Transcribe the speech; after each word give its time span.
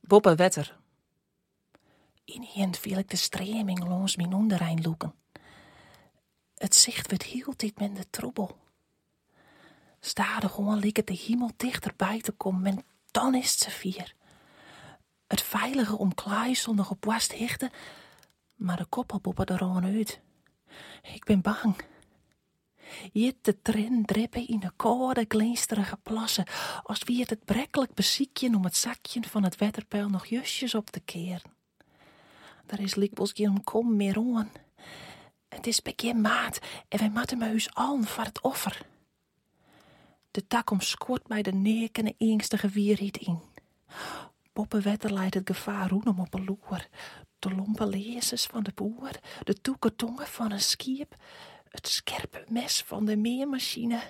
Boppe 0.00 0.34
wetter. 0.34 0.76
Ineen 2.24 2.74
viel 2.74 2.98
ik 2.98 3.10
de 3.10 3.16
streming 3.16 3.88
langs 3.88 4.16
mijn 4.16 4.32
onderijn 4.32 4.82
loeken. 4.82 5.14
Het 6.54 6.74
zicht 6.74 7.10
werd 7.10 7.22
heel 7.22 7.52
dit 7.56 7.78
minder 7.78 8.10
troebel. 8.10 8.58
Stade 10.00 10.48
gewoon 10.48 10.78
het 10.96 11.06
de 11.06 11.22
hemel 11.26 11.50
dichterbij 11.56 12.20
te 12.20 12.32
komen 12.32 12.66
en 12.66 12.84
dan 13.10 13.34
is 13.34 13.50
het 13.50 13.58
ze 13.58 13.70
vier. 13.70 14.14
Het 15.26 15.42
veilige 15.42 15.98
omklaai 15.98 16.54
nog 16.72 16.90
op 16.90 17.04
wast 17.04 17.32
hichten, 17.32 17.70
maar 18.62 18.76
de 18.76 18.84
koppelpoppen 18.84 19.46
er 19.46 19.60
al 19.60 19.80
uit. 19.82 20.20
Ik 21.02 21.24
ben 21.24 21.40
bang. 21.40 21.76
De 23.12 23.62
trin 23.62 24.04
drippen 24.04 24.48
in 24.48 24.60
de 24.60 24.72
koude, 24.76 25.24
glinsterige 25.28 25.98
plassen, 26.02 26.46
als 26.82 27.02
wie 27.04 27.20
het 27.20 27.30
het 27.30 27.44
brekkelijk 27.44 27.94
beziekje 27.94 28.56
om 28.56 28.64
het 28.64 28.76
zakje 28.76 29.22
van 29.22 29.42
het 29.42 29.56
wetterpeil 29.56 30.08
nog 30.08 30.26
justjes 30.26 30.74
op 30.74 30.90
te 30.90 31.00
keren. 31.00 31.50
Daar 32.66 32.80
is 32.80 32.94
likbos 32.94 33.32
geen 33.34 33.64
kom 33.64 33.96
meer 33.96 34.16
aan. 34.16 34.50
Het 35.48 35.66
is 35.66 35.82
bij 35.82 36.14
maat 36.14 36.58
en 36.88 36.98
wij 36.98 37.10
moeten 37.10 37.38
me 37.38 37.44
huis 37.44 37.74
allen 37.74 38.04
voor 38.04 38.24
het 38.24 38.40
offer. 38.40 38.86
De 40.30 40.46
tak 40.46 40.70
omscoort 40.70 41.28
mij 41.28 41.42
de 41.42 41.52
nek 41.52 41.98
en 41.98 42.04
de 42.04 42.14
engstige 42.18 42.68
wierheid 42.68 43.16
in. 43.16 43.40
Poppenwetter 44.52 45.12
leidt 45.12 45.34
het 45.34 45.50
gevaar 45.50 45.88
roenem 45.88 46.20
op 46.20 46.34
een 46.34 46.44
loer. 46.44 46.88
De 47.38 47.54
lompe 47.54 47.86
lezers 47.86 48.46
van 48.46 48.62
de 48.62 48.72
boer, 48.74 49.10
de 49.44 49.60
toeketongen 49.60 50.26
van 50.26 50.52
een 50.52 50.60
schip, 50.60 51.14
het 51.68 51.88
scherpe 51.88 52.44
mes 52.48 52.82
van 52.82 53.04
de 53.04 53.16
meermachine. 53.16 54.00